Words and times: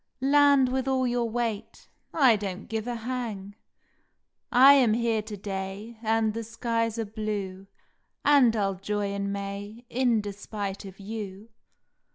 Land 0.19 0.69
with 0.69 0.87
all 0.87 1.05
your 1.05 1.29
weight 1.29 1.87
I 2.11 2.35
don 2.35 2.61
t 2.61 2.65
give 2.65 2.87
a 2.87 2.95
hang! 2.95 3.53
I 4.51 4.73
am 4.73 4.93
here 4.95 5.21
to 5.21 5.37
day 5.37 5.99
And 6.01 6.33
the 6.33 6.43
skies 6.43 6.97
are 6.97 7.05
blue, 7.05 7.67
And 8.25 8.55
I 8.55 8.65
ll 8.65 8.73
joy 8.81 9.13
in 9.13 9.31
May 9.31 9.85
In 9.91 10.19
despite 10.19 10.85
of 10.85 10.99
you. 10.99 11.49